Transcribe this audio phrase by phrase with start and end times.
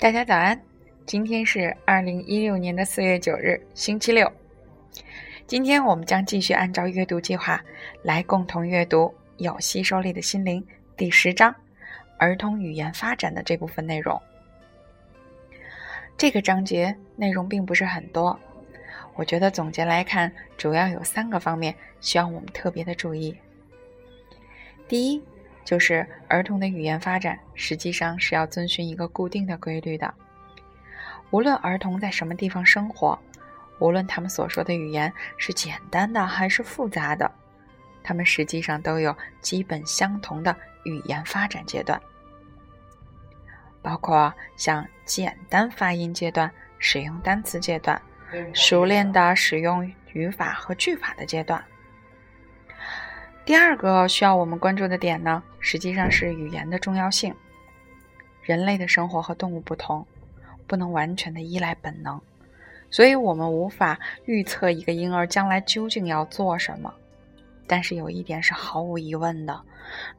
[0.00, 0.58] 大家早安，
[1.04, 4.32] 今天是二零一六年的四月九日，星期六。
[5.46, 7.62] 今天我们将继续按照阅读计划
[8.02, 9.04] 来共同阅读
[9.36, 10.58] 《有吸收力的心灵》
[10.96, 11.54] 第十章
[12.16, 14.18] “儿童语言发展”的这部分内容。
[16.16, 18.40] 这个章节内容并不是很多，
[19.16, 23.36] 我觉得总结来看，主要有三个方面需要我们特别的注意。
[24.88, 25.22] 第一，
[25.64, 30.12] 就是儿童的语言发展实际上是要遵循一个固定的规律的。
[31.30, 33.18] 无论儿童在什么地方生活，
[33.78, 37.30] 无论他们所说的语言是简单的还是复杂的，
[38.02, 42.00] 他们实际上都有基本相同的语言发展阶段，
[43.80, 48.00] 包括像简单发音阶段、使用单词阶段、
[48.52, 51.62] 熟练的使用语法和句法的阶段。
[53.50, 57.34] 第二个需要我们关注的点呢，实际上是语言的重要性。
[58.44, 60.06] 人类的生活和动物不同，
[60.68, 62.20] 不能完全的依赖本能，
[62.92, 66.94] 所以我们无法预测一个婴儿将来究竟要做什么。
[67.66, 69.60] 但是有一点是毫无疑问的，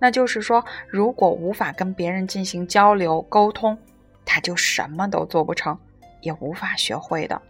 [0.00, 3.78] 那就是说，如果无法跟别人进行交流沟通，
[4.24, 5.78] 他就什么都做不成，
[6.20, 7.40] 也无法学会的。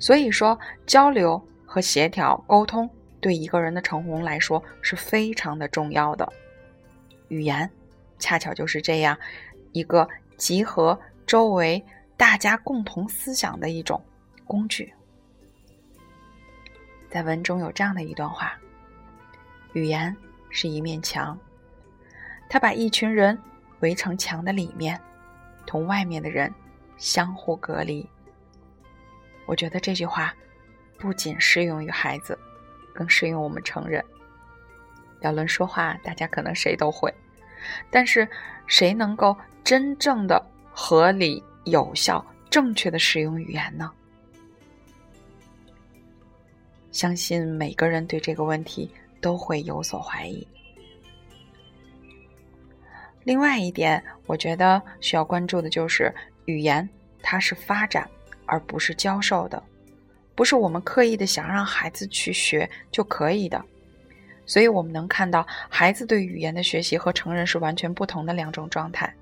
[0.00, 2.90] 所以说，交流和协调沟通。
[3.24, 6.30] 对一个人的成功来说是非常的重要的。
[7.28, 7.70] 语言
[8.18, 9.18] 恰巧就是这样
[9.72, 11.82] 一个集合周围
[12.18, 14.04] 大家共同思想的一种
[14.44, 14.92] 工具。
[17.08, 18.60] 在文中有这样的一段话：
[19.72, 20.14] 语言
[20.50, 21.38] 是一面墙，
[22.46, 23.38] 它把一群人
[23.80, 25.00] 围成墙的里面，
[25.64, 26.52] 同外面的人
[26.98, 28.06] 相互隔离。
[29.46, 30.34] 我觉得这句话
[30.98, 32.38] 不仅适用于孩子。
[32.94, 34.02] 更适用我们成人。
[35.20, 37.12] 要论说话，大家可能谁都会，
[37.90, 38.26] 但是
[38.66, 43.90] 谁能够真正的合理、有效、正确的使用语言呢？
[46.92, 48.88] 相信每个人对这个问题
[49.20, 50.46] 都会有所怀疑。
[53.24, 56.14] 另外一点，我觉得需要关注的就是
[56.44, 56.86] 语言，
[57.22, 58.08] 它是发展
[58.44, 59.60] 而不是教授的。
[60.34, 63.64] 不是我们刻意的想让孩子去学就可以的，
[64.46, 69.14] 所以我们能看到孩子对语言的学习和成人是完全不同的两种状态。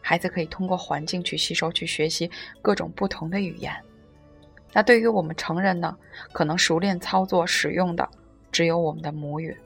[0.00, 2.30] 孩子可以通过环境去吸收、去学习
[2.62, 3.74] 各种不同的语言，
[4.72, 5.96] 那对于我们成人呢，
[6.32, 8.08] 可能熟练操作使用的
[8.52, 9.56] 只有我们的母语。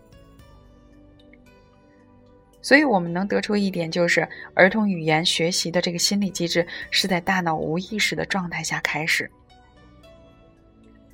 [2.63, 9.31] 所以我们能得出一点，就是儿童语言学习的这个心理机制是在大脑无意识的状态下开始。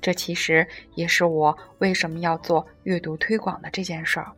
[0.01, 0.65] 这其实
[0.95, 4.31] 也是我为什么要做阅读推广的这件事儿。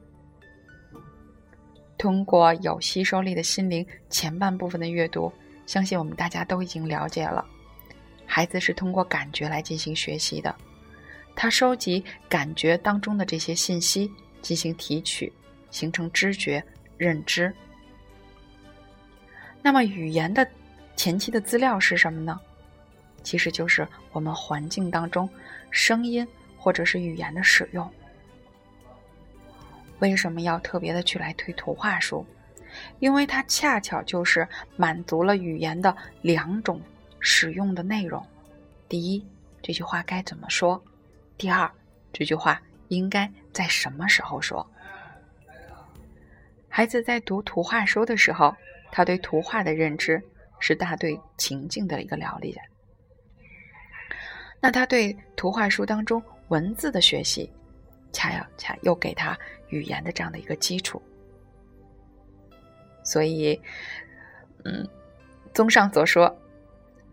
[1.97, 5.31] 通过有吸收力的心灵前半部分的阅读，
[5.65, 7.45] 相信我们大家都已经了解了，
[8.25, 10.55] 孩子是通过感觉来进行学习的，
[11.35, 14.09] 他收集感觉当中的这些信息
[14.41, 15.31] 进行提取，
[15.71, 16.63] 形成知觉
[16.97, 17.53] 认知。
[19.61, 20.47] 那么语言的
[20.95, 22.39] 前期的资料是什么呢？
[23.23, 25.29] 其实就是我们环境当中
[25.69, 27.89] 声音或者是语言的使用。
[29.99, 32.25] 为什么要特别的去来推图画书？
[32.99, 34.47] 因为它恰巧就是
[34.77, 36.79] 满足了语言的两种
[37.19, 38.25] 使用的内容。
[38.87, 39.25] 第一，
[39.61, 40.81] 这句话该怎么说？
[41.37, 41.69] 第二，
[42.13, 44.65] 这句话应该在什么时候说？
[46.69, 48.55] 孩子在读图画书的时候，
[48.91, 50.21] 他对图画的认知
[50.59, 52.61] 是大对情境的一个了解。
[54.61, 57.49] 那他对图画书当中文字的学习，
[58.11, 59.37] 恰要恰又给他
[59.69, 61.01] 语言的这样的一个基础。
[63.03, 63.59] 所以，
[64.65, 64.87] 嗯，
[65.53, 66.37] 综上所说，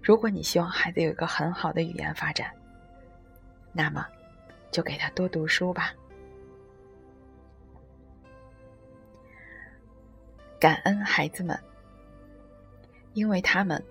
[0.02, 2.50] 如果你希望孩子有一个很好的语言发展，
[3.72, 4.06] 那么
[4.72, 5.94] 就给他多读书吧。
[10.58, 11.58] 感恩孩子们，
[13.12, 13.82] 因为他们，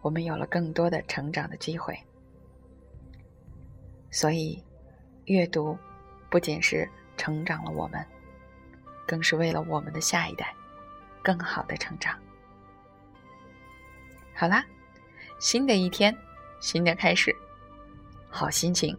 [0.00, 1.96] 我们有了更多的成长的机会。
[4.14, 4.62] 所以，
[5.24, 5.76] 阅读
[6.30, 8.06] 不仅是成长了我们，
[9.08, 10.54] 更是为了我们的下一代
[11.20, 12.16] 更好的成长。
[14.32, 14.64] 好啦，
[15.40, 16.16] 新的一天，
[16.60, 17.34] 新的开始，
[18.30, 18.96] 好心情